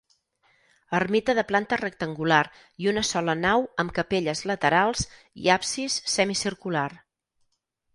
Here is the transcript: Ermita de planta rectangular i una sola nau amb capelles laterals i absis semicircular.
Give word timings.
Ermita 0.99 1.35
de 1.39 1.43
planta 1.51 1.79
rectangular 1.81 2.39
i 2.85 2.91
una 2.93 3.05
sola 3.11 3.37
nau 3.45 3.69
amb 3.85 3.97
capelles 4.01 4.45
laterals 4.55 5.09
i 5.45 5.57
absis 5.61 6.03
semicircular. 6.19 6.89